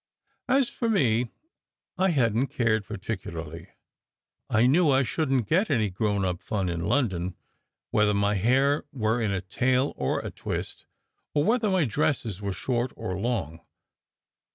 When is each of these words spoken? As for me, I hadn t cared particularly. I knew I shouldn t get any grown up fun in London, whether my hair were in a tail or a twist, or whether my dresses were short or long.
As 0.49 0.67
for 0.67 0.89
me, 0.89 1.29
I 1.95 2.09
hadn 2.09 2.47
t 2.47 2.55
cared 2.57 2.85
particularly. 2.89 3.67
I 4.49 4.65
knew 4.65 4.89
I 4.89 5.03
shouldn 5.03 5.43
t 5.43 5.49
get 5.49 5.69
any 5.69 5.91
grown 5.91 6.25
up 6.25 6.41
fun 6.41 6.69
in 6.69 6.87
London, 6.87 7.35
whether 7.91 8.15
my 8.15 8.33
hair 8.33 8.83
were 8.91 9.21
in 9.21 9.29
a 9.31 9.41
tail 9.41 9.93
or 9.95 10.19
a 10.19 10.31
twist, 10.31 10.87
or 11.35 11.43
whether 11.43 11.69
my 11.69 11.85
dresses 11.85 12.41
were 12.41 12.51
short 12.51 12.93
or 12.95 13.15
long. 13.15 13.59